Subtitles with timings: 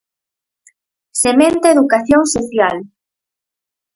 [1.23, 2.77] Sementa Educación Social!